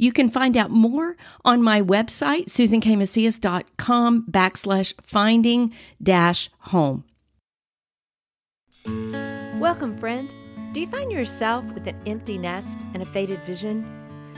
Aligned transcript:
You 0.00 0.12
can 0.12 0.30
find 0.30 0.56
out 0.56 0.70
more 0.70 1.18
on 1.44 1.62
my 1.62 1.82
website, 1.82 2.46
susankmacias.com 2.46 4.26
backslash 4.30 4.94
finding 5.02 5.74
dash 6.02 6.48
home. 6.60 7.04
Welcome, 9.60 9.98
friend. 9.98 10.34
Do 10.72 10.80
you 10.80 10.86
find 10.86 11.12
yourself 11.12 11.66
with 11.74 11.86
an 11.86 12.00
empty 12.06 12.38
nest 12.38 12.78
and 12.94 13.02
a 13.02 13.06
faded 13.06 13.40
vision? 13.40 13.86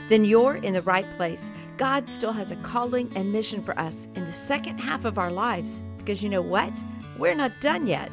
Then 0.09 0.25
you're 0.25 0.57
in 0.57 0.73
the 0.73 0.81
right 0.81 1.09
place. 1.15 1.53
God 1.77 2.09
still 2.09 2.33
has 2.33 2.51
a 2.51 2.57
calling 2.57 3.09
and 3.15 3.31
mission 3.31 3.63
for 3.63 3.79
us 3.79 4.09
in 4.15 4.25
the 4.25 4.33
second 4.33 4.79
half 4.79 5.05
of 5.05 5.17
our 5.17 5.31
lives 5.31 5.81
because 5.97 6.21
you 6.21 6.27
know 6.27 6.41
what? 6.41 6.73
We're 7.17 7.35
not 7.35 7.61
done 7.61 7.87
yet. 7.87 8.11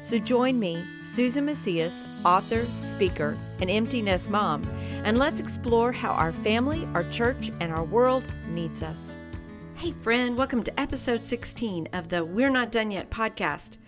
So 0.00 0.18
join 0.18 0.60
me, 0.60 0.84
Susan 1.02 1.46
Macias, 1.46 2.04
author, 2.26 2.66
speaker, 2.82 3.38
and 3.58 3.70
empty 3.70 4.02
nest 4.02 4.28
mom 4.28 4.62
and 5.04 5.18
let's 5.18 5.40
explore 5.40 5.92
how 5.92 6.10
our 6.10 6.32
family, 6.32 6.86
our 6.94 7.04
church, 7.10 7.50
and 7.60 7.72
our 7.72 7.84
world 7.84 8.24
needs 8.48 8.82
us. 8.82 9.16
Hey, 9.76 9.92
friend, 10.02 10.36
welcome 10.36 10.62
to 10.62 10.80
episode 10.80 11.24
16 11.24 11.88
of 11.92 12.10
the 12.10 12.24
We're 12.24 12.50
Not 12.50 12.70
Done 12.70 12.90
Yet 12.90 13.10
podcast. 13.10 13.78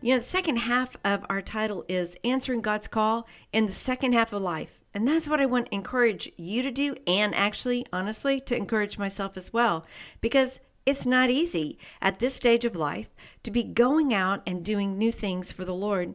You 0.00 0.14
know, 0.14 0.18
the 0.18 0.24
second 0.24 0.58
half 0.58 0.96
of 1.04 1.26
our 1.28 1.42
title 1.42 1.84
is 1.88 2.16
Answering 2.22 2.60
God's 2.60 2.86
Call 2.86 3.26
in 3.52 3.66
the 3.66 3.72
Second 3.72 4.12
Half 4.12 4.32
of 4.32 4.42
Life. 4.42 4.80
And 4.94 5.06
that's 5.08 5.26
what 5.26 5.40
I 5.40 5.46
want 5.46 5.66
to 5.66 5.74
encourage 5.74 6.30
you 6.36 6.62
to 6.62 6.70
do, 6.70 6.94
and 7.06 7.34
actually, 7.34 7.86
honestly, 7.92 8.40
to 8.42 8.56
encourage 8.56 8.98
myself 8.98 9.36
as 9.36 9.52
well, 9.52 9.84
because 10.20 10.60
it's 10.84 11.06
not 11.06 11.30
easy 11.30 11.78
at 12.00 12.18
this 12.18 12.34
stage 12.34 12.64
of 12.64 12.76
life 12.76 13.08
to 13.42 13.50
be 13.50 13.62
going 13.62 14.12
out 14.12 14.42
and 14.46 14.64
doing 14.64 14.98
new 14.98 15.10
things 15.10 15.50
for 15.50 15.64
the 15.64 15.74
Lord. 15.74 16.14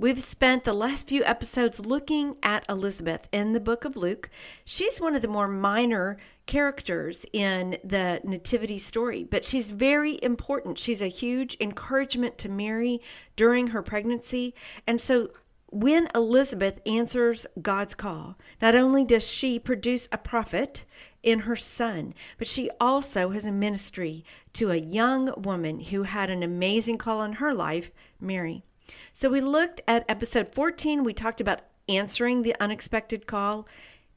We've 0.00 0.24
spent 0.24 0.64
the 0.64 0.72
last 0.72 1.08
few 1.08 1.22
episodes 1.24 1.84
looking 1.84 2.36
at 2.42 2.64
Elizabeth 2.70 3.28
in 3.32 3.52
the 3.52 3.60
book 3.60 3.84
of 3.84 3.98
Luke. 3.98 4.30
She's 4.64 4.98
one 4.98 5.14
of 5.14 5.20
the 5.20 5.28
more 5.28 5.46
minor 5.46 6.16
characters 6.46 7.26
in 7.34 7.76
the 7.84 8.22
Nativity 8.24 8.78
story, 8.78 9.24
but 9.30 9.44
she's 9.44 9.70
very 9.70 10.18
important. 10.22 10.78
She's 10.78 11.02
a 11.02 11.08
huge 11.08 11.54
encouragement 11.60 12.38
to 12.38 12.48
Mary 12.48 13.02
during 13.36 13.66
her 13.66 13.82
pregnancy. 13.82 14.54
And 14.86 15.02
so 15.02 15.32
when 15.66 16.08
Elizabeth 16.14 16.80
answers 16.86 17.46
God's 17.60 17.94
call, 17.94 18.38
not 18.62 18.74
only 18.74 19.04
does 19.04 19.22
she 19.22 19.58
produce 19.58 20.08
a 20.10 20.16
prophet 20.16 20.86
in 21.22 21.40
her 21.40 21.56
son, 21.56 22.14
but 22.38 22.48
she 22.48 22.70
also 22.80 23.32
has 23.32 23.44
a 23.44 23.52
ministry 23.52 24.24
to 24.54 24.70
a 24.70 24.76
young 24.76 25.30
woman 25.36 25.80
who 25.80 26.04
had 26.04 26.30
an 26.30 26.42
amazing 26.42 26.96
call 26.96 27.22
in 27.22 27.34
her 27.34 27.52
life, 27.52 27.90
Mary. 28.18 28.64
So 29.12 29.28
we 29.28 29.40
looked 29.40 29.80
at 29.86 30.04
episode 30.08 30.52
14. 30.52 31.04
We 31.04 31.12
talked 31.12 31.40
about 31.40 31.62
answering 31.88 32.42
the 32.42 32.56
unexpected 32.60 33.26
call. 33.26 33.66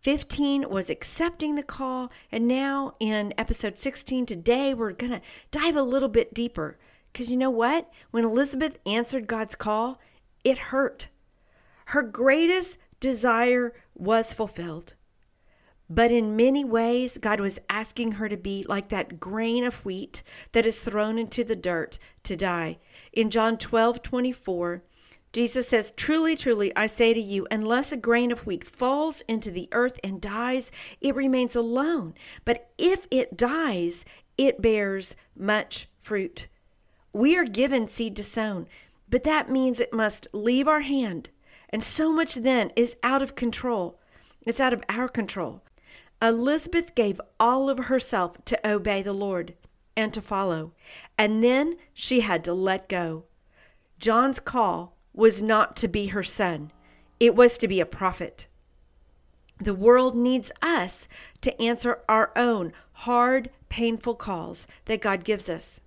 15 0.01 0.69
was 0.69 0.89
accepting 0.89 1.55
the 1.55 1.63
call. 1.63 2.11
And 2.31 2.47
now 2.47 2.95
in 2.99 3.33
episode 3.37 3.77
16 3.77 4.25
today, 4.25 4.73
we're 4.73 4.91
going 4.91 5.11
to 5.11 5.21
dive 5.51 5.75
a 5.75 5.81
little 5.81 6.09
bit 6.09 6.33
deeper. 6.33 6.77
Because 7.11 7.29
you 7.29 7.37
know 7.37 7.49
what? 7.49 7.89
When 8.11 8.25
Elizabeth 8.25 8.79
answered 8.85 9.27
God's 9.27 9.55
call, 9.55 9.99
it 10.43 10.57
hurt. 10.57 11.07
Her 11.87 12.01
greatest 12.01 12.77
desire 12.99 13.73
was 13.95 14.33
fulfilled. 14.33 14.93
But 15.89 16.11
in 16.11 16.35
many 16.35 16.65
ways, 16.65 17.17
God 17.17 17.39
was 17.39 17.59
asking 17.69 18.13
her 18.13 18.27
to 18.27 18.37
be 18.37 18.65
like 18.67 18.89
that 18.89 19.19
grain 19.19 19.63
of 19.63 19.85
wheat 19.85 20.23
that 20.53 20.65
is 20.65 20.79
thrown 20.79 21.17
into 21.17 21.43
the 21.43 21.55
dirt 21.55 21.99
to 22.23 22.35
die. 22.35 22.79
In 23.13 23.29
John 23.29 23.59
12 23.59 24.01
24, 24.01 24.83
Jesus 25.33 25.67
says, 25.67 25.91
Truly, 25.91 26.35
truly, 26.35 26.75
I 26.75 26.87
say 26.87 27.13
to 27.13 27.19
you, 27.19 27.47
unless 27.51 27.91
a 27.91 27.97
grain 27.97 28.31
of 28.31 28.45
wheat 28.45 28.67
falls 28.67 29.21
into 29.27 29.51
the 29.51 29.69
earth 29.71 29.99
and 30.03 30.19
dies, 30.19 30.71
it 30.99 31.15
remains 31.15 31.55
alone. 31.55 32.15
But 32.43 32.71
if 32.77 33.07
it 33.11 33.37
dies, 33.37 34.03
it 34.35 34.61
bears 34.61 35.15
much 35.35 35.87
fruit. 35.95 36.47
We 37.13 37.37
are 37.37 37.45
given 37.45 37.87
seed 37.87 38.15
to 38.15 38.23
sow, 38.23 38.65
but 39.07 39.23
that 39.25 39.49
means 39.49 39.79
it 39.79 39.93
must 39.93 40.27
leave 40.33 40.67
our 40.67 40.81
hand. 40.81 41.29
And 41.69 41.83
so 41.83 42.11
much 42.11 42.35
then 42.35 42.71
is 42.75 42.95
out 43.03 43.21
of 43.21 43.35
control. 43.35 43.99
It's 44.41 44.59
out 44.59 44.73
of 44.73 44.83
our 44.89 45.07
control. 45.07 45.61
Elizabeth 46.19 46.95
gave 46.95 47.21
all 47.39 47.69
of 47.69 47.77
herself 47.77 48.37
to 48.45 48.67
obey 48.67 49.03
the 49.03 49.13
Lord 49.13 49.53
and 49.95 50.13
to 50.13 50.21
follow. 50.21 50.73
And 51.17 51.43
then 51.43 51.77
she 51.93 52.21
had 52.21 52.43
to 52.45 52.53
let 52.53 52.89
go. 52.89 53.25
John's 53.99 54.39
call 54.39 54.95
was 55.13 55.41
not 55.41 55.75
to 55.77 55.87
be 55.87 56.07
her 56.07 56.23
son, 56.23 56.71
it 57.19 57.35
was 57.35 57.57
to 57.59 57.67
be 57.67 57.79
a 57.79 57.85
prophet. 57.85 58.47
The 59.59 59.73
world 59.73 60.15
needs 60.15 60.51
us 60.61 61.07
to 61.41 61.61
answer 61.61 61.99
our 62.09 62.31
own 62.35 62.73
hard, 62.91 63.49
painful 63.69 64.15
calls 64.15 64.67
that 64.85 65.01
God 65.01 65.23
gives 65.23 65.49
us. 65.49 65.79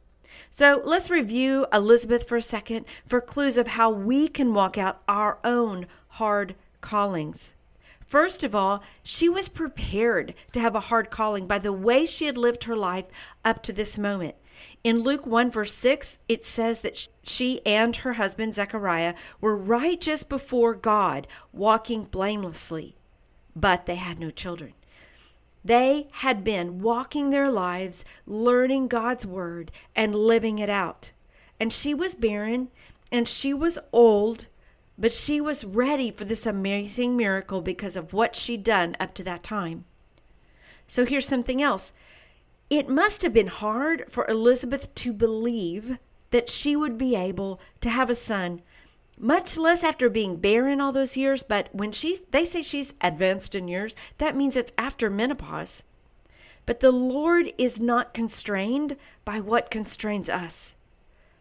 So 0.50 0.80
let's 0.84 1.10
review 1.10 1.66
Elizabeth 1.72 2.28
for 2.28 2.36
a 2.36 2.42
second 2.42 2.86
for 3.06 3.20
clues 3.20 3.58
of 3.58 3.68
how 3.68 3.90
we 3.90 4.28
can 4.28 4.54
walk 4.54 4.78
out 4.78 5.02
our 5.08 5.38
own 5.44 5.86
hard 6.08 6.54
callings. 6.80 7.52
First 8.06 8.44
of 8.44 8.54
all, 8.54 8.82
she 9.02 9.28
was 9.28 9.48
prepared 9.48 10.34
to 10.52 10.60
have 10.60 10.74
a 10.74 10.80
hard 10.80 11.10
calling 11.10 11.46
by 11.46 11.58
the 11.58 11.72
way 11.72 12.06
she 12.06 12.26
had 12.26 12.38
lived 12.38 12.64
her 12.64 12.76
life 12.76 13.06
up 13.44 13.62
to 13.64 13.72
this 13.72 13.98
moment. 13.98 14.36
In 14.84 15.00
Luke 15.00 15.26
1, 15.26 15.50
verse 15.50 15.74
6, 15.74 16.18
it 16.28 16.44
says 16.44 16.80
that 16.80 17.08
she 17.24 17.60
and 17.66 17.96
her 17.96 18.14
husband 18.14 18.54
Zechariah 18.54 19.14
were 19.40 19.56
righteous 19.56 20.22
before 20.22 20.74
God, 20.74 21.26
walking 21.52 22.04
blamelessly, 22.04 22.94
but 23.56 23.86
they 23.86 23.96
had 23.96 24.20
no 24.20 24.30
children. 24.30 24.74
They 25.64 26.06
had 26.12 26.44
been 26.44 26.80
walking 26.80 27.30
their 27.30 27.50
lives, 27.50 28.04
learning 28.24 28.86
God's 28.86 29.26
word, 29.26 29.72
and 29.96 30.14
living 30.14 30.60
it 30.60 30.70
out. 30.70 31.10
And 31.58 31.72
she 31.72 31.92
was 31.92 32.14
barren, 32.14 32.68
and 33.10 33.28
she 33.28 33.52
was 33.52 33.78
old, 33.92 34.46
but 34.98 35.12
she 35.12 35.40
was 35.40 35.64
ready 35.64 36.10
for 36.10 36.24
this 36.24 36.46
amazing 36.46 37.16
miracle 37.16 37.60
because 37.60 37.96
of 37.96 38.12
what 38.12 38.34
she'd 38.34 38.64
done 38.64 38.96
up 38.98 39.14
to 39.14 39.24
that 39.24 39.42
time. 39.42 39.84
So 40.88 41.04
here's 41.04 41.28
something 41.28 41.62
else. 41.62 41.92
It 42.70 42.88
must 42.88 43.22
have 43.22 43.32
been 43.32 43.48
hard 43.48 44.06
for 44.08 44.26
Elizabeth 44.28 44.94
to 44.96 45.12
believe 45.12 45.98
that 46.30 46.48
she 46.48 46.74
would 46.74 46.98
be 46.98 47.14
able 47.14 47.60
to 47.80 47.90
have 47.90 48.10
a 48.10 48.14
son, 48.14 48.62
much 49.18 49.56
less 49.56 49.84
after 49.84 50.08
being 50.08 50.36
barren 50.36 50.80
all 50.80 50.92
those 50.92 51.16
years. 51.16 51.42
But 51.42 51.68
when 51.72 51.92
she, 51.92 52.20
they 52.30 52.44
say 52.44 52.62
she's 52.62 52.94
advanced 53.00 53.54
in 53.54 53.68
years, 53.68 53.94
that 54.18 54.36
means 54.36 54.56
it's 54.56 54.72
after 54.76 55.08
menopause. 55.08 55.82
But 56.64 56.80
the 56.80 56.90
Lord 56.90 57.52
is 57.56 57.78
not 57.78 58.12
constrained 58.12 58.96
by 59.24 59.40
what 59.40 59.70
constrains 59.70 60.28
us. 60.28 60.74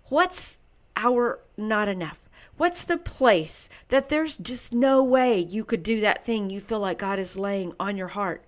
What's 0.05 0.59
our 0.95 1.39
not 1.57 1.87
enough? 1.87 2.19
What's 2.57 2.83
the 2.83 2.97
place 2.97 3.67
that 3.89 4.09
there's 4.09 4.37
just 4.37 4.73
no 4.73 5.03
way 5.03 5.39
you 5.39 5.65
could 5.65 5.83
do 5.83 5.99
that 6.01 6.23
thing 6.23 6.49
you 6.49 6.61
feel 6.61 6.79
like 6.79 6.99
God 6.99 7.19
is 7.19 7.35
laying 7.35 7.73
on 7.79 7.97
your 7.97 8.09
heart? 8.09 8.45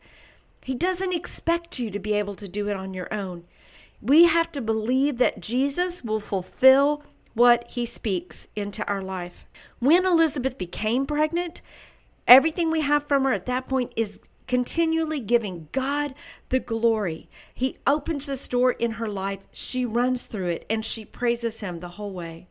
He 0.63 0.73
doesn't 0.73 1.13
expect 1.13 1.77
you 1.79 1.91
to 1.91 1.99
be 1.99 2.13
able 2.13 2.35
to 2.35 2.47
do 2.47 2.69
it 2.69 2.75
on 2.75 2.93
your 2.93 3.13
own. 3.13 3.43
We 4.01 4.25
have 4.25 4.51
to 4.53 4.61
believe 4.61 5.17
that 5.17 5.41
Jesus 5.41 6.03
will 6.03 6.19
fulfill 6.19 7.03
what 7.33 7.65
he 7.69 7.85
speaks 7.85 8.47
into 8.55 8.85
our 8.87 9.01
life. 9.01 9.45
When 9.79 10.05
Elizabeth 10.05 10.57
became 10.57 11.05
pregnant, 11.05 11.61
everything 12.27 12.71
we 12.71 12.81
have 12.81 13.07
from 13.07 13.23
her 13.25 13.33
at 13.33 13.45
that 13.45 13.67
point 13.67 13.91
is 13.95 14.19
continually 14.47 15.19
giving 15.19 15.67
God 15.71 16.15
the 16.49 16.59
glory. 16.59 17.29
He 17.53 17.77
opens 17.85 18.25
this 18.25 18.47
door 18.47 18.71
in 18.71 18.91
her 18.91 19.09
life, 19.09 19.39
she 19.51 19.85
runs 19.85 20.25
through 20.25 20.47
it, 20.47 20.65
and 20.69 20.85
she 20.85 21.03
praises 21.03 21.59
him 21.59 21.79
the 21.79 21.89
whole 21.89 22.13
way. 22.13 22.47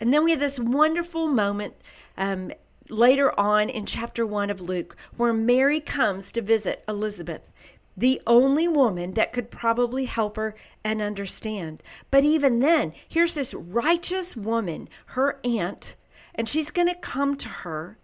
And 0.00 0.12
then 0.12 0.24
we 0.24 0.30
have 0.30 0.40
this 0.40 0.58
wonderful 0.58 1.28
moment 1.28 1.74
um, 2.16 2.50
later 2.88 3.38
on 3.38 3.68
in 3.68 3.86
chapter 3.86 4.26
1 4.26 4.50
of 4.50 4.60
Luke 4.60 4.96
where 5.16 5.32
Mary 5.32 5.78
comes 5.80 6.32
to 6.32 6.42
visit 6.42 6.82
Elizabeth, 6.88 7.52
the 7.96 8.20
only 8.26 8.66
woman 8.66 9.12
that 9.12 9.32
could 9.32 9.50
probably 9.50 10.06
help 10.06 10.36
her 10.36 10.56
and 10.82 11.02
understand. 11.02 11.82
But 12.10 12.24
even 12.24 12.60
then, 12.60 12.94
here's 13.06 13.34
this 13.34 13.52
righteous 13.54 14.34
woman, 14.34 14.88
her 15.06 15.38
aunt, 15.44 15.96
and 16.34 16.48
she's 16.48 16.70
going 16.70 16.88
to 16.88 16.94
come 16.94 17.36
to 17.36 17.48
her 17.48 17.98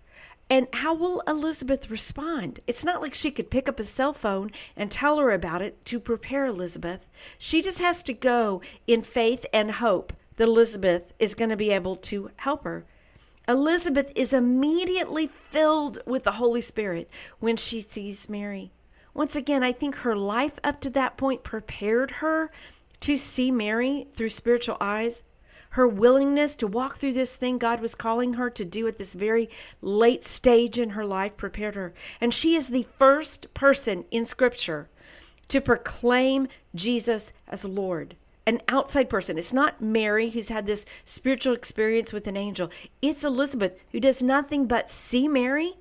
And 0.49 0.69
how 0.73 0.95
will 0.95 1.23
Elizabeth 1.27 1.91
respond? 1.91 2.61
It's 2.69 2.85
not 2.85 3.03
like 3.03 3.15
she 3.15 3.33
could 3.33 3.51
pick 3.51 3.69
up 3.69 3.81
a 3.81 3.83
cell 3.83 4.13
phone 4.13 4.53
and 4.77 4.93
tell 4.93 5.19
her 5.19 5.33
about 5.33 5.61
it 5.61 5.85
to 5.87 5.99
prepare 5.99 6.47
Elizabeth. 6.47 7.01
She 7.37 7.63
just 7.63 7.81
has 7.81 8.03
to 8.05 8.15
go 8.15 8.61
in 8.87 9.03
faith 9.03 9.45
and 9.53 9.73
hope 9.73 10.13
that 10.37 10.49
Elizabeth 10.49 11.13
is 11.19 11.35
going 11.35 11.51
to 11.51 11.57
be 11.57 11.71
able 11.71 11.97
to 11.97 12.31
help 12.37 12.65
her. 12.65 12.85
Elizabeth 13.49 14.13
is 14.15 14.33
immediately 14.33 15.31
filled 15.51 15.99
with 16.07 16.25
the 16.25 16.33
Holy 16.33 16.61
Spirit 16.61 17.09
when 17.39 17.57
she 17.57 17.81
sees 17.81 18.29
Mary. 18.29 18.73
Once 19.15 19.37
again, 19.37 19.63
I 19.63 19.73
think 19.73 19.97
her 19.97 20.17
life 20.17 20.59
up 20.65 20.81
to 20.83 20.91
that 20.91 21.17
point 21.17 21.43
prepared 21.43 22.11
her 22.13 22.51
to 23.01 23.17
see 23.17 23.51
Mary 23.51 24.09
through 24.13 24.31
spiritual 24.31 24.77
eyes 24.81 25.23
her 25.77 25.87
willingness 25.87 26.55
to 26.55 26.67
walk 26.67 26.97
through 26.97 27.13
this 27.13 27.37
thing 27.37 27.59
God 27.59 27.83
was 27.83 27.95
calling 27.95 28.35
her 28.35 28.49
to 28.49 28.65
do 28.65 28.89
at 28.89 28.97
this 28.97 29.13
very 29.13 29.51
late 29.83 30.25
stage 30.25 30.79
in 30.79 30.91
her 30.91 31.05
life 31.05 31.37
prepared 31.37 31.75
her. 31.75 31.93
And 32.19 32.33
she 32.33 32.55
is 32.55 32.69
the 32.69 32.87
first 32.97 33.53
person 33.53 34.07
in 34.11 34.25
Scripture 34.25 34.89
to 35.49 35.61
proclaim 35.61 36.49
Jesus 36.75 37.35
as 37.47 37.67
Lord. 37.67 38.17
An 38.47 38.61
outside 38.69 39.11
person. 39.11 39.39
It's 39.39 39.53
not 39.53 39.81
Mary 39.81 40.31
who's 40.31 40.49
had 40.49 40.67
this 40.67 40.87
spiritual 41.05 41.53
experience 41.53 42.13
with 42.13 42.27
an 42.27 42.37
angel. 42.37 42.71
It's 43.03 43.25
Elizabeth 43.25 43.79
who 43.93 44.01
does 44.01 44.23
nothing 44.23 44.67
but 44.67 44.89
see 44.89 45.27
Mary 45.27 45.75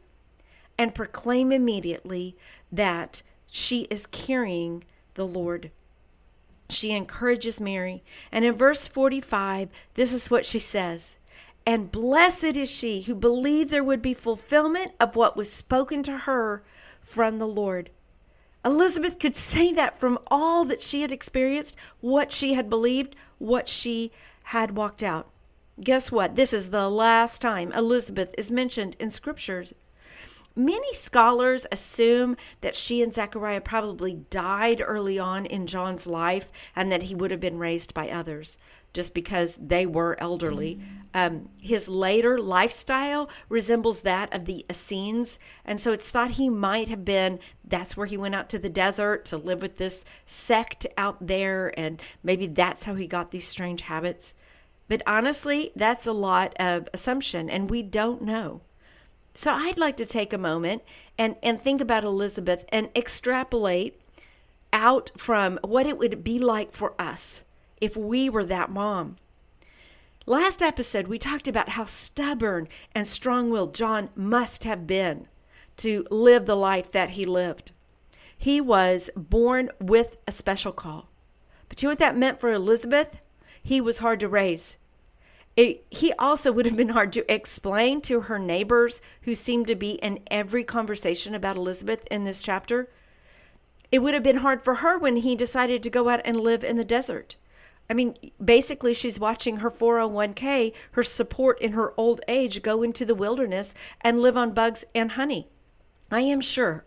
and 0.78 0.96
proclaim 0.96 1.52
immediately 1.52 2.36
that 2.72 3.22
she 3.48 3.82
is 3.92 4.08
carrying 4.08 4.84
the 5.14 5.28
Lord 5.28 5.72
she 6.70 6.92
encourages 6.92 7.60
Mary. 7.60 8.04
And 8.32 8.46
in 8.46 8.54
verse 8.54 8.88
45, 8.88 9.70
this 9.94 10.14
is 10.14 10.32
what 10.32 10.46
she 10.46 10.60
says 10.60 11.18
And 11.66 11.92
blessed 11.92 12.44
is 12.44 12.70
she 12.70 13.02
who 13.02 13.16
believed 13.16 13.70
there 13.70 13.84
would 13.84 14.02
be 14.02 14.14
fulfillment 14.14 14.94
of 15.00 15.16
what 15.16 15.38
was 15.38 15.52
spoken 15.52 16.04
to 16.04 16.20
her 16.20 16.64
from 17.02 17.40
the 17.40 17.48
Lord. 17.48 17.90
Elizabeth 18.66 19.20
could 19.20 19.36
say 19.36 19.72
that 19.72 20.00
from 20.00 20.18
all 20.28 20.66
that 20.66 20.82
she 20.82 21.02
had 21.02 21.12
experienced, 21.12 21.76
what 22.02 22.34
she 22.34 22.56
had 22.56 22.70
believed, 22.70 23.16
what 23.38 23.70
she 23.70 24.12
had 24.46 24.76
walked 24.76 25.04
out. 25.04 25.30
Guess 25.80 26.12
what? 26.12 26.36
This 26.36 26.52
is 26.52 26.72
the 26.72 26.90
last 26.90 27.42
time 27.42 27.72
Elizabeth 27.74 28.34
is 28.38 28.50
mentioned 28.50 28.96
in 29.00 29.12
scriptures. 29.12 29.74
Many 30.56 30.94
scholars 30.94 31.68
assume 31.72 32.38
that 32.62 32.78
she 32.78 33.02
and 33.02 33.14
Zechariah 33.14 33.62
probably 33.62 34.14
died 34.30 34.82
early 34.84 35.20
on 35.20 35.46
in 35.46 35.68
John's 35.68 36.08
life 36.08 36.50
and 36.76 36.92
that 36.92 37.04
he 37.04 37.14
would 37.14 37.30
have 37.30 37.42
been 37.42 37.60
raised 37.60 37.94
by 37.94 38.10
others 38.10 38.58
just 38.96 39.14
because 39.14 39.58
they 39.62 39.86
were 39.86 40.18
elderly. 40.20 40.80
Um, 41.14 41.50
his 41.62 41.88
later 41.88 42.40
lifestyle 42.40 43.30
resembles 43.48 44.02
that 44.02 44.34
of 44.34 44.46
the 44.46 44.66
Essenes, 44.70 45.38
and 45.64 45.80
so 45.80 45.94
it's 45.94 46.10
thought 46.10 46.32
he 46.32 46.50
might 46.50 46.90
have 46.90 47.06
been 47.06 47.40
that's 47.64 47.96
where 47.96 48.08
he 48.08 48.18
went 48.18 48.36
out 48.36 48.50
to 48.50 48.60
the 48.60 48.70
desert 48.70 49.24
to 49.26 49.38
live 49.38 49.62
with 49.62 49.78
this 49.78 50.04
sect 50.26 50.88
out 50.98 51.26
there, 51.26 51.78
and 51.80 52.02
maybe 52.24 52.48
that's 52.48 52.86
how 52.86 52.96
he 52.96 53.08
got 53.08 53.32
these 53.32 53.48
strange 53.48 53.82
habits. 53.82 54.34
But 54.88 55.02
honestly, 55.08 55.72
that's 55.76 56.06
a 56.06 56.12
lot 56.12 56.54
of 56.60 56.90
assumption, 56.94 57.50
and 57.50 57.70
we 57.70 57.82
don't 57.82 58.22
know. 58.22 58.62
So 59.34 59.52
I'd 59.52 59.78
like 59.78 59.98
to 59.98 60.06
take 60.06 60.34
a 60.34 60.38
moment 60.38 60.84
and, 61.18 61.36
and 61.42 61.62
think 61.62 61.82
about 61.82 62.04
Elizabeth 62.04 62.66
and 62.70 62.90
extrapolate 62.96 64.00
out 64.74 65.12
from 65.18 65.60
what 65.64 65.86
it 65.86 65.98
would 65.98 66.24
be 66.24 66.40
like 66.40 66.74
for 66.74 66.94
us 67.00 67.45
if 67.86 67.96
we 67.96 68.30
were 68.30 68.44
that 68.44 68.72
mom. 68.72 69.16
Last 70.26 70.64
episode, 70.64 71.08
we 71.08 71.20
talked 71.20 71.48
about 71.48 71.70
how 71.70 71.86
stubborn 71.86 72.68
and 72.96 73.08
strong 73.08 73.52
willed 73.52 73.76
John 73.76 74.10
must 74.16 74.64
have 74.64 74.88
been 74.88 75.28
to 75.78 76.06
live 76.10 76.48
the 76.48 76.56
life 76.56 76.92
that 76.92 77.12
he 77.12 77.26
lived. 77.26 77.72
He 78.36 78.60
was 78.60 79.12
born 79.16 79.70
with 79.80 80.18
a 80.28 80.32
special 80.32 80.72
call. 80.72 81.10
But 81.70 81.82
you 81.82 81.88
know 81.88 81.92
what 81.92 82.00
that 82.00 82.18
meant 82.18 82.40
for 82.40 82.52
Elizabeth? 82.52 83.20
He 83.62 83.80
was 83.80 84.00
hard 84.00 84.20
to 84.22 84.28
raise. 84.28 84.78
It, 85.56 85.86
he 85.92 86.12
also 86.14 86.52
would 86.52 86.66
have 86.66 86.76
been 86.76 86.90
hard 86.90 87.14
to 87.14 87.32
explain 87.32 88.02
to 88.02 88.22
her 88.22 88.40
neighbors 88.40 89.00
who 89.22 89.36
seemed 89.36 89.68
to 89.68 89.76
be 89.76 89.92
in 89.92 90.20
every 90.32 90.64
conversation 90.64 91.36
about 91.36 91.56
Elizabeth 91.56 92.06
in 92.10 92.24
this 92.24 92.42
chapter. 92.42 92.90
It 93.92 94.00
would 94.00 94.16
have 94.16 94.24
been 94.24 94.38
hard 94.38 94.64
for 94.64 94.76
her 94.76 94.98
when 94.98 95.18
he 95.18 95.36
decided 95.36 95.84
to 95.84 95.90
go 95.92 96.10
out 96.10 96.22
and 96.26 96.42
live 96.42 96.64
in 96.64 96.78
the 96.78 96.84
desert. 96.84 97.36
I 97.90 97.94
mean, 97.94 98.16
basically, 98.44 98.94
she's 98.94 99.20
watching 99.20 99.58
her 99.58 99.70
401k, 99.70 100.74
her 100.92 101.04
support 101.04 101.62
in 101.62 101.74
her 101.74 101.94
old 101.98 102.22
age, 102.28 102.62
go 102.62 102.82
into 102.82 103.06
the 103.06 103.16
wilderness 103.16 103.74
and 104.02 104.22
live 104.22 104.36
on 104.36 104.54
bugs 104.54 104.84
and 104.96 105.12
honey. 105.12 105.50
I 106.12 106.22
am 106.22 106.42
sure, 106.42 106.86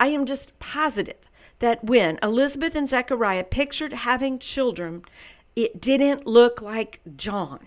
I 0.00 0.08
am 0.08 0.24
just 0.24 0.58
positive 0.58 1.16
that 1.58 1.84
when 1.84 2.18
Elizabeth 2.22 2.74
and 2.74 2.88
Zechariah 2.88 3.44
pictured 3.44 3.92
having 3.92 4.38
children, 4.38 5.02
it 5.56 5.80
didn't 5.80 6.26
look 6.26 6.62
like 6.62 7.00
John. 7.16 7.66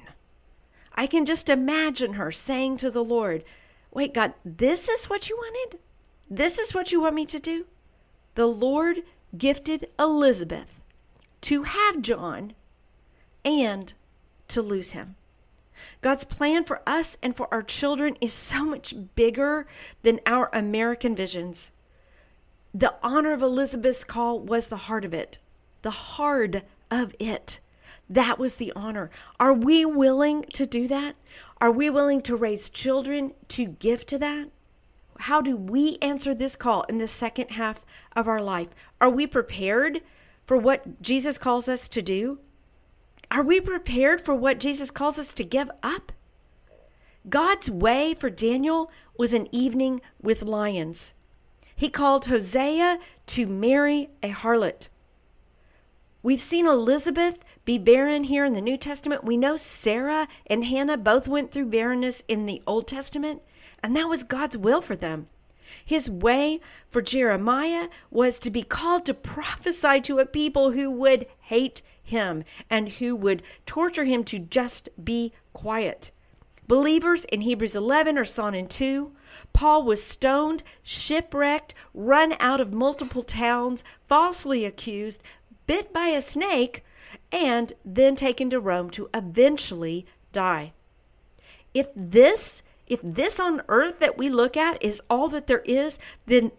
I 0.94 1.08
can 1.08 1.26
just 1.26 1.50
imagine 1.50 2.14
her 2.14 2.32
saying 2.32 2.78
to 2.78 2.92
the 2.92 3.04
Lord, 3.04 3.44
Wait, 3.92 4.14
God, 4.14 4.34
this 4.46 4.88
is 4.88 5.10
what 5.10 5.30
you 5.30 5.36
wanted? 5.36 5.80
This 6.30 6.58
is 6.58 6.74
what 6.74 6.92
you 6.94 7.02
want 7.02 7.16
me 7.16 7.26
to 7.26 7.40
do? 7.40 7.66
The 8.36 8.46
Lord 8.46 9.04
gifted 9.38 9.90
Elizabeth 10.00 10.76
to 11.42 11.64
have 11.64 12.02
John 12.02 12.54
and 13.44 13.94
to 14.48 14.62
lose 14.62 14.92
him. 14.92 15.16
God's 16.02 16.24
plan 16.24 16.64
for 16.64 16.82
us 16.88 17.18
and 17.22 17.36
for 17.36 17.48
our 17.54 17.64
children 17.64 18.18
is 18.22 18.34
so 18.34 18.66
much 18.66 18.94
bigger 19.16 19.68
than 20.02 20.20
our 20.26 20.50
American 20.54 21.16
visions. 21.16 21.72
The 22.74 22.96
honor 23.04 23.34
of 23.34 23.42
Elizabeth's 23.42 24.04
call 24.04 24.40
was 24.40 24.68
the 24.68 24.78
heart 24.78 25.06
of 25.06 25.14
it, 25.14 25.40
the 25.82 25.92
heart 25.92 26.64
of 26.90 27.14
it. 27.20 27.60
That 28.10 28.40
was 28.40 28.56
the 28.56 28.74
honor. 28.76 29.10
Are 29.40 29.54
we 29.54 29.86
willing 29.86 30.44
to 30.54 30.66
do 30.66 30.88
that? 30.88 31.16
Are 31.60 31.72
we 31.72 31.90
willing 31.90 32.22
to 32.22 32.36
raise 32.36 32.70
children 32.70 33.34
to 33.50 33.66
give 33.66 34.06
to 34.08 34.18
that? 34.20 34.50
How 35.20 35.42
do 35.42 35.56
we 35.56 35.98
answer 36.02 36.34
this 36.34 36.56
call 36.56 36.84
in 36.84 36.98
the 36.98 37.08
second 37.08 37.52
half 37.52 37.86
of 38.16 38.28
our 38.28 38.42
life? 38.42 38.70
Are 39.00 39.10
we 39.10 39.28
prepared 39.28 40.02
for 40.46 40.58
what 40.58 41.02
Jesus 41.02 41.38
calls 41.38 41.70
us 41.70 41.88
to 41.90 42.02
do? 42.02 42.40
Are 43.32 43.44
we 43.44 43.62
prepared 43.62 44.20
for 44.20 44.36
what 44.36 44.60
Jesus 44.60 44.92
calls 44.92 45.18
us 45.18 45.34
to 45.36 45.46
give 45.46 45.72
up? 45.82 46.12
God's 47.30 47.72
way 47.72 48.14
for 48.14 48.30
Daniel 48.30 48.92
was 49.18 49.34
an 49.34 49.48
evening 49.54 50.02
with 50.22 50.44
lions. 50.44 51.14
He 51.74 51.88
called 51.88 52.26
Hosea 52.26 53.00
to 53.28 53.46
marry 53.48 54.10
a 54.22 54.32
harlot. 54.32 54.90
We've 56.22 56.42
seen 56.42 56.68
Elizabeth 56.68 57.38
be 57.64 57.78
barren 57.78 58.26
here 58.26 58.44
in 58.44 58.52
the 58.52 58.60
New 58.60 58.76
Testament. 58.76 59.24
We 59.24 59.38
know 59.38 59.56
Sarah 59.56 60.28
and 60.46 60.66
Hannah 60.66 60.98
both 60.98 61.26
went 61.26 61.52
through 61.52 61.68
barrenness 61.68 62.24
in 62.28 62.46
the 62.46 62.62
Old 62.68 62.86
Testament, 62.86 63.42
and 63.82 63.96
that 63.96 64.10
was 64.10 64.24
God's 64.24 64.58
will 64.58 64.82
for 64.82 64.98
them. 64.98 65.30
His 65.86 66.10
way 66.10 66.60
for 66.90 67.02
Jeremiah 67.02 67.88
was 68.10 68.40
to 68.40 68.50
be 68.50 68.64
called 68.64 69.06
to 69.06 69.14
prophesy 69.14 70.02
to 70.02 70.20
a 70.20 70.26
people 70.26 70.72
who 70.72 70.92
would 70.92 71.28
hate 71.40 71.82
him 72.12 72.44
and 72.70 72.90
who 72.90 73.16
would 73.16 73.42
torture 73.66 74.06
him 74.06 74.24
to 74.26 74.40
just 74.40 74.88
be 75.04 75.34
quiet. 75.54 76.12
Believers 76.68 77.26
in 77.26 77.42
Hebrews 77.42 77.76
11 77.76 78.18
are 78.18 78.26
sawn 78.26 78.56
in 78.56 78.68
two. 78.68 79.12
Paul 79.52 79.84
was 79.84 80.04
stoned, 80.04 80.64
shipwrecked, 80.84 81.74
run 81.94 82.36
out 82.40 82.62
of 82.62 82.74
multiple 82.74 83.24
towns, 83.24 83.84
falsely 84.08 84.64
accused, 84.64 85.22
bit 85.66 85.92
by 85.92 86.08
a 86.08 86.22
snake, 86.22 86.86
and 87.32 87.74
then 87.84 88.16
taken 88.16 88.50
to 88.52 88.60
Rome 88.60 88.90
to 88.92 89.10
eventually 89.14 90.06
die. 90.32 90.74
If 91.74 91.88
this 91.96 92.64
if 92.88 93.00
this 93.02 93.40
on 93.40 93.62
earth 93.70 94.00
that 94.00 94.18
we 94.18 94.28
look 94.28 94.58
at 94.58 94.82
is 94.84 95.02
all 95.10 95.30
that 95.30 95.48
there 95.48 95.64
is, 95.66 95.98
then 96.26 96.52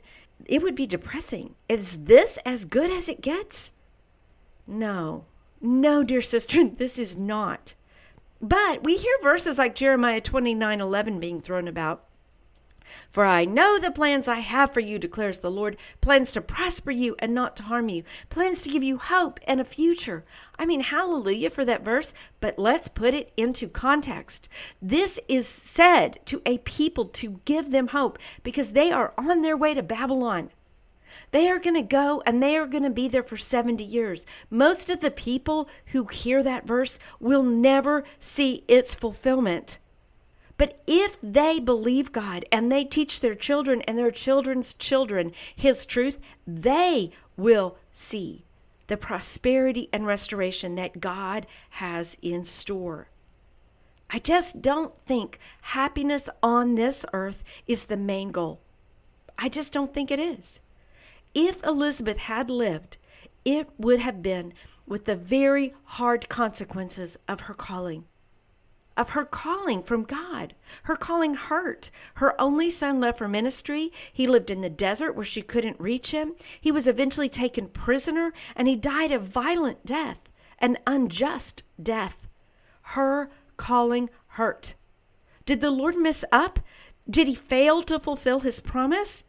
it 0.47 0.62
would 0.62 0.75
be 0.75 0.87
depressing. 0.87 1.54
Is 1.68 2.04
this 2.04 2.38
as 2.47 2.64
good 2.64 2.90
as 2.90 3.06
it 3.06 3.21
gets? 3.21 3.73
No. 4.66 5.26
No, 5.64 6.02
dear 6.02 6.23
sister, 6.23 6.69
this 6.76 6.99
is 6.99 7.16
not. 7.16 7.75
But 8.40 8.83
we 8.83 8.97
hear 8.97 9.14
verses 9.23 9.57
like 9.57 9.76
Jeremiah 9.76 10.21
29 10.21 10.81
11 10.81 11.21
being 11.21 11.40
thrown 11.40 11.69
about. 11.69 12.04
For 13.09 13.25
I 13.25 13.45
know 13.45 13.78
the 13.78 13.90
plans 13.90 14.26
I 14.26 14.40
have 14.40 14.73
for 14.75 14.81
you, 14.81 14.99
declares 14.99 15.38
the 15.38 15.50
Lord 15.50 15.76
plans 16.00 16.33
to 16.33 16.40
prosper 16.40 16.90
you 16.90 17.14
and 17.21 17.33
not 17.33 17.57
to 17.57 17.62
harm 17.62 17.88
you, 17.88 18.02
plans 18.28 18.61
to 18.62 18.69
give 18.69 18.83
you 18.83 18.99
hope 18.99 19.38
and 19.47 19.61
a 19.61 19.64
future. 19.64 20.25
I 20.59 20.66
mean, 20.66 20.81
hallelujah 20.81 21.50
for 21.50 21.64
that 21.64 21.85
verse, 21.85 22.12
but 22.40 22.59
let's 22.59 22.88
put 22.88 23.14
it 23.14 23.33
into 23.37 23.69
context. 23.69 24.49
This 24.83 25.21
is 25.28 25.47
said 25.49 26.19
to 26.26 26.42
a 26.45 26.59
people 26.59 27.07
to 27.07 27.40
give 27.45 27.71
them 27.71 27.88
hope 27.88 28.19
because 28.42 28.71
they 28.73 28.90
are 28.90 29.14
on 29.16 29.42
their 29.42 29.57
way 29.57 29.73
to 29.73 29.83
Babylon. 29.83 30.50
They 31.32 31.48
are 31.48 31.58
going 31.58 31.74
to 31.74 31.82
go 31.82 32.22
and 32.24 32.42
they 32.42 32.56
are 32.56 32.66
going 32.66 32.84
to 32.84 32.90
be 32.90 33.08
there 33.08 33.22
for 33.22 33.36
70 33.36 33.82
years. 33.82 34.24
Most 34.50 34.88
of 34.88 35.00
the 35.00 35.10
people 35.10 35.68
who 35.86 36.04
hear 36.04 36.42
that 36.42 36.66
verse 36.66 36.98
will 37.18 37.42
never 37.42 38.04
see 38.20 38.64
its 38.68 38.94
fulfillment. 38.94 39.78
But 40.58 40.80
if 40.86 41.16
they 41.22 41.58
believe 41.58 42.12
God 42.12 42.44
and 42.52 42.70
they 42.70 42.84
teach 42.84 43.20
their 43.20 43.34
children 43.34 43.82
and 43.82 43.98
their 43.98 44.10
children's 44.10 44.74
children 44.74 45.32
His 45.56 45.84
truth, 45.86 46.18
they 46.46 47.10
will 47.36 47.76
see 47.90 48.44
the 48.86 48.96
prosperity 48.98 49.88
and 49.92 50.06
restoration 50.06 50.74
that 50.74 51.00
God 51.00 51.46
has 51.70 52.18
in 52.20 52.44
store. 52.44 53.08
I 54.10 54.18
just 54.18 54.60
don't 54.60 54.94
think 55.06 55.40
happiness 55.62 56.28
on 56.42 56.74
this 56.74 57.06
earth 57.14 57.42
is 57.66 57.84
the 57.84 57.96
main 57.96 58.30
goal. 58.30 58.60
I 59.38 59.48
just 59.48 59.72
don't 59.72 59.94
think 59.94 60.10
it 60.10 60.20
is. 60.20 60.60
If 61.34 61.64
Elizabeth 61.64 62.18
had 62.18 62.50
lived, 62.50 62.96
it 63.44 63.68
would 63.78 64.00
have 64.00 64.22
been 64.22 64.52
with 64.86 65.06
the 65.06 65.16
very 65.16 65.74
hard 65.84 66.28
consequences 66.28 67.18
of 67.26 67.42
her 67.42 67.54
calling. 67.54 68.04
Of 68.94 69.10
her 69.10 69.24
calling 69.24 69.82
from 69.82 70.04
God. 70.04 70.54
Her 70.82 70.96
calling 70.96 71.34
hurt. 71.34 71.90
Her 72.14 72.38
only 72.38 72.68
son 72.68 73.00
left 73.00 73.18
for 73.18 73.28
ministry. 73.28 73.90
He 74.12 74.26
lived 74.26 74.50
in 74.50 74.60
the 74.60 74.68
desert 74.68 75.14
where 75.14 75.24
she 75.24 75.40
couldn't 75.40 75.80
reach 75.80 76.10
him. 76.10 76.34
He 76.60 76.70
was 76.70 76.86
eventually 76.86 77.30
taken 77.30 77.68
prisoner 77.68 78.34
and 78.54 78.68
he 78.68 78.76
died 78.76 79.10
a 79.10 79.18
violent 79.18 79.86
death, 79.86 80.20
an 80.58 80.76
unjust 80.86 81.62
death. 81.82 82.28
Her 82.82 83.30
calling 83.56 84.10
hurt. 84.26 84.74
Did 85.46 85.62
the 85.62 85.70
Lord 85.70 85.96
miss 85.96 86.24
up? 86.30 86.60
Did 87.08 87.28
he 87.28 87.34
fail 87.34 87.82
to 87.84 87.98
fulfill 87.98 88.40
his 88.40 88.60
promise? 88.60 89.24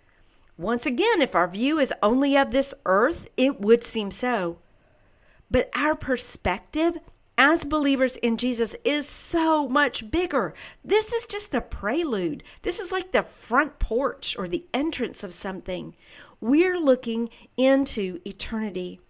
Once 0.63 0.85
again, 0.85 1.21
if 1.21 1.35
our 1.35 1.47
view 1.47 1.77
is 1.77 1.93
only 2.01 2.37
of 2.37 2.51
this 2.51 2.73
earth, 2.85 3.27
it 3.35 3.59
would 3.59 3.83
seem 3.83 4.11
so. 4.11 4.57
But 5.51 5.69
our 5.75 5.93
perspective 5.93 6.99
as 7.37 7.65
believers 7.65 8.15
in 8.23 8.37
Jesus 8.37 8.73
is 8.85 9.05
so 9.05 9.67
much 9.67 10.09
bigger. 10.09 10.53
This 10.81 11.11
is 11.11 11.25
just 11.25 11.51
the 11.51 11.59
prelude. 11.59 12.43
This 12.61 12.79
is 12.79 12.93
like 12.93 13.11
the 13.11 13.23
front 13.23 13.77
porch 13.77 14.37
or 14.39 14.47
the 14.47 14.65
entrance 14.73 15.21
of 15.21 15.33
something. 15.33 15.95
We're 16.39 16.79
looking 16.79 17.29
into 17.57 18.21
eternity. 18.25 19.01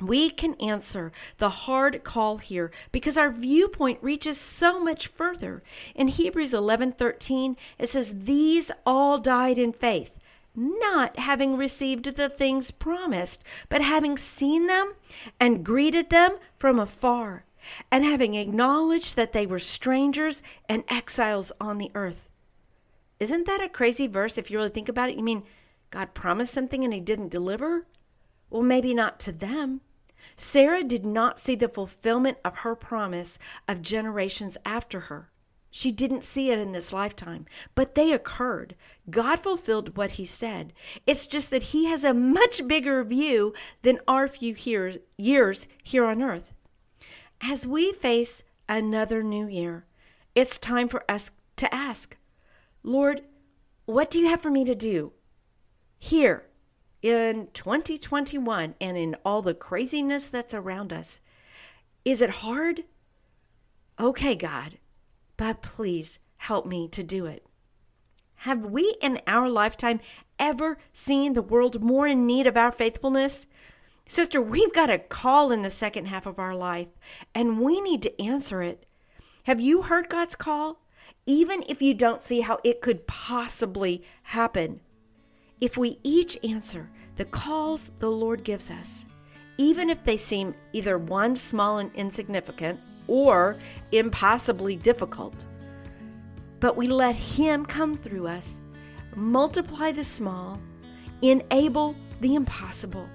We 0.00 0.30
can 0.30 0.54
answer 0.54 1.10
the 1.38 1.50
hard 1.50 2.04
call 2.04 2.38
here 2.38 2.70
because 2.92 3.16
our 3.16 3.30
viewpoint 3.30 3.98
reaches 4.00 4.38
so 4.38 4.78
much 4.78 5.08
further. 5.08 5.64
In 5.96 6.06
Hebrews 6.06 6.52
11:13 6.54 7.56
it 7.80 7.88
says 7.88 8.24
these 8.24 8.70
all 8.86 9.18
died 9.18 9.58
in 9.58 9.72
faith 9.72 10.18
not 10.54 11.18
having 11.18 11.56
received 11.56 12.16
the 12.16 12.28
things 12.28 12.70
promised, 12.70 13.42
but 13.68 13.82
having 13.82 14.16
seen 14.16 14.66
them 14.66 14.94
and 15.40 15.64
greeted 15.64 16.10
them 16.10 16.38
from 16.58 16.78
afar, 16.78 17.44
and 17.90 18.04
having 18.04 18.34
acknowledged 18.34 19.16
that 19.16 19.32
they 19.32 19.46
were 19.46 19.58
strangers 19.58 20.42
and 20.68 20.84
exiles 20.88 21.52
on 21.60 21.78
the 21.78 21.90
earth. 21.94 22.28
Isn't 23.20 23.46
that 23.46 23.62
a 23.62 23.68
crazy 23.68 24.06
verse 24.06 24.36
if 24.36 24.50
you 24.50 24.58
really 24.58 24.70
think 24.70 24.88
about 24.88 25.08
it? 25.08 25.16
You 25.16 25.22
mean 25.22 25.44
God 25.90 26.12
promised 26.12 26.52
something 26.52 26.82
and 26.84 26.92
he 26.92 27.00
didn't 27.00 27.28
deliver? 27.28 27.86
Well, 28.50 28.62
maybe 28.62 28.92
not 28.94 29.20
to 29.20 29.32
them. 29.32 29.80
Sarah 30.36 30.82
did 30.82 31.06
not 31.06 31.38
see 31.38 31.54
the 31.54 31.68
fulfillment 31.68 32.38
of 32.44 32.58
her 32.58 32.74
promise 32.74 33.38
of 33.68 33.80
generations 33.80 34.56
after 34.64 35.00
her. 35.00 35.30
She 35.70 35.92
didn't 35.92 36.24
see 36.24 36.50
it 36.50 36.58
in 36.58 36.72
this 36.72 36.92
lifetime, 36.92 37.46
but 37.74 37.94
they 37.94 38.12
occurred. 38.12 38.74
God 39.10 39.36
fulfilled 39.40 39.96
what 39.96 40.12
He 40.12 40.24
said. 40.24 40.72
It's 41.06 41.26
just 41.26 41.50
that 41.50 41.64
He 41.64 41.86
has 41.86 42.04
a 42.04 42.14
much 42.14 42.66
bigger 42.66 43.02
view 43.04 43.52
than 43.82 44.00
our 44.06 44.28
few 44.28 44.54
here, 44.54 44.98
years 45.16 45.66
here 45.82 46.04
on 46.04 46.22
earth. 46.22 46.54
As 47.40 47.66
we 47.66 47.92
face 47.92 48.44
another 48.68 49.22
new 49.22 49.46
year, 49.48 49.86
it's 50.34 50.58
time 50.58 50.88
for 50.88 51.04
us 51.10 51.30
to 51.56 51.74
ask, 51.74 52.16
Lord, 52.82 53.22
what 53.84 54.10
do 54.10 54.18
you 54.18 54.28
have 54.28 54.40
for 54.40 54.50
me 54.50 54.64
to 54.64 54.74
do 54.74 55.12
here 55.98 56.46
in 57.02 57.48
2021 57.52 58.76
and 58.80 58.96
in 58.96 59.16
all 59.24 59.42
the 59.42 59.54
craziness 59.54 60.26
that's 60.26 60.54
around 60.54 60.92
us? 60.92 61.20
Is 62.04 62.20
it 62.20 62.30
hard? 62.30 62.84
Okay, 64.00 64.34
God 64.34 64.78
but 65.42 65.60
please 65.60 66.20
help 66.36 66.66
me 66.66 66.86
to 66.86 67.02
do 67.02 67.26
it. 67.26 67.44
Have 68.42 68.64
we 68.64 68.96
in 69.00 69.20
our 69.28 69.48
lifetime 69.48 70.00
ever 70.36 70.76
seen 70.92 71.34
the 71.34 71.42
world 71.42 71.80
more 71.80 72.08
in 72.08 72.26
need 72.26 72.48
of 72.48 72.56
our 72.56 72.72
faithfulness? 72.72 73.46
Sister, 74.04 74.42
we've 74.42 74.72
got 74.72 74.90
a 74.90 74.98
call 74.98 75.52
in 75.52 75.62
the 75.62 75.70
second 75.70 76.06
half 76.06 76.26
of 76.26 76.40
our 76.40 76.56
life, 76.56 76.88
and 77.36 77.60
we 77.60 77.80
need 77.80 78.02
to 78.02 78.20
answer 78.20 78.60
it. 78.60 78.84
Have 79.44 79.60
you 79.60 79.82
heard 79.82 80.08
God's 80.08 80.34
call? 80.34 80.80
Even 81.24 81.62
if 81.68 81.80
you 81.80 81.94
don't 81.94 82.20
see 82.20 82.40
how 82.40 82.58
it 82.64 82.80
could 82.80 83.06
possibly 83.06 84.02
happen. 84.24 84.80
If 85.60 85.76
we 85.76 86.00
each 86.02 86.36
answer 86.42 86.90
the 87.14 87.26
calls 87.26 87.92
the 88.00 88.10
Lord 88.10 88.42
gives 88.42 88.72
us, 88.72 89.06
even 89.56 89.88
if 89.88 90.02
they 90.02 90.16
seem 90.16 90.56
either 90.72 90.98
one 90.98 91.36
small 91.36 91.78
and 91.78 91.94
insignificant 91.94 92.80
or 93.06 93.56
impossibly 93.92 94.74
difficult. 94.74 95.46
But 96.62 96.76
we 96.76 96.86
let 96.86 97.16
Him 97.16 97.66
come 97.66 97.96
through 97.96 98.28
us, 98.28 98.60
multiply 99.16 99.90
the 99.90 100.04
small, 100.04 100.60
enable 101.20 101.96
the 102.20 102.36
impossible. 102.36 103.08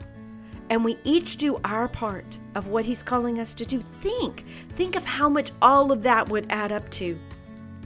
And 0.70 0.84
we 0.84 1.00
each 1.06 1.38
do 1.38 1.58
our 1.63 1.88
part 1.88 2.25
of 2.56 2.68
what 2.68 2.84
He's 2.84 3.01
calling 3.01 3.39
us 3.39 3.56
to 3.56 3.66
do. 3.66 3.82
Think, 4.01 4.44
think 4.75 4.98
of 4.98 5.06
how 5.06 5.30
much 5.30 5.51
all 5.62 5.94
of 5.94 6.04
that 6.04 6.27
would 6.27 6.46
add 6.50 6.74
up 6.74 6.92
to. 6.92 7.18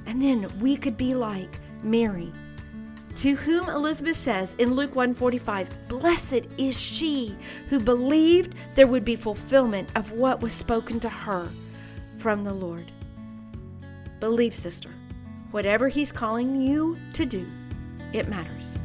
And 0.07 0.19
then 0.19 0.51
we 0.59 0.75
could 0.75 0.97
be 0.97 1.13
like 1.13 1.59
Mary, 1.83 2.31
to 3.17 3.35
whom 3.35 3.69
Elizabeth 3.69 4.17
says 4.17 4.55
in 4.57 4.73
Luke 4.73 4.95
145, 4.95 5.69
Blessed 5.87 6.41
is 6.57 6.79
she 6.79 7.37
who 7.69 7.79
believed 7.79 8.55
there 8.73 8.87
would 8.87 9.05
be 9.05 9.15
fulfillment 9.15 9.89
of 9.93 10.11
what 10.13 10.41
was 10.41 10.53
spoken 10.53 10.99
to 11.01 11.09
her 11.09 11.47
from 12.17 12.43
the 12.43 12.53
Lord. 12.53 12.91
Believe, 14.19 14.55
sister, 14.55 14.89
whatever 15.51 15.87
He's 15.87 16.11
calling 16.11 16.59
you 16.61 16.97
to 17.13 17.25
do, 17.25 17.47
it 18.13 18.27
matters. 18.27 18.77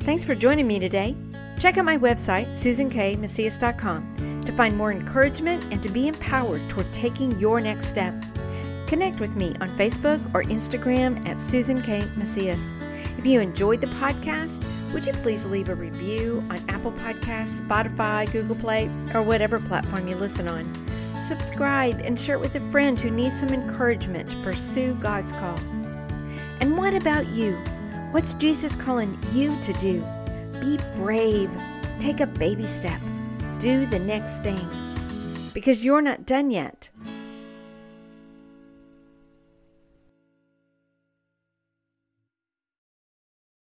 Thanks 0.00 0.24
for 0.24 0.34
joining 0.34 0.66
me 0.66 0.78
today. 0.78 1.16
Check 1.58 1.78
out 1.78 1.84
my 1.84 1.96
website, 1.96 2.48
susankmacias.com, 2.48 4.40
to 4.42 4.52
find 4.52 4.76
more 4.76 4.90
encouragement 4.90 5.62
and 5.72 5.82
to 5.82 5.88
be 5.88 6.08
empowered 6.08 6.60
toward 6.68 6.92
taking 6.92 7.38
your 7.38 7.60
next 7.60 7.86
step. 7.86 8.12
Connect 8.88 9.20
with 9.20 9.36
me 9.36 9.54
on 9.60 9.68
Facebook 9.68 10.18
or 10.34 10.42
Instagram 10.42 11.24
at 11.26 11.40
Susan 11.40 11.80
K. 11.80 12.04
Macias. 12.16 12.72
If 13.16 13.24
you 13.24 13.40
enjoyed 13.40 13.80
the 13.80 13.86
podcast, 13.86 14.62
would 14.92 15.06
you 15.06 15.12
please 15.14 15.46
leave 15.46 15.68
a 15.68 15.74
review 15.74 16.42
on 16.50 16.62
Apple 16.68 16.92
Podcasts, 16.92 17.62
Spotify, 17.62 18.30
Google 18.32 18.56
Play, 18.56 18.90
or 19.14 19.22
whatever 19.22 19.58
platform 19.58 20.08
you 20.08 20.16
listen 20.16 20.48
on? 20.48 20.64
Subscribe, 21.22 22.00
and 22.00 22.18
share 22.18 22.36
it 22.36 22.40
with 22.40 22.54
a 22.54 22.70
friend 22.70 23.00
who 23.00 23.10
needs 23.10 23.40
some 23.40 23.50
encouragement 23.50 24.30
to 24.30 24.36
pursue 24.42 24.94
God's 24.94 25.32
call. 25.32 25.58
And 26.60 26.76
what 26.76 26.94
about 26.94 27.28
you? 27.28 27.54
What's 28.10 28.34
Jesus 28.34 28.76
calling 28.76 29.18
you 29.32 29.58
to 29.62 29.72
do? 29.74 30.00
Be 30.60 30.78
brave. 30.96 31.50
Take 31.98 32.20
a 32.20 32.26
baby 32.26 32.66
step. 32.66 33.00
Do 33.58 33.86
the 33.86 33.98
next 33.98 34.42
thing. 34.42 34.68
Because 35.54 35.84
you're 35.84 36.02
not 36.02 36.26
done 36.26 36.50
yet. 36.50 36.90